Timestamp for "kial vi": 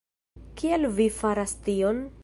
0.61-1.09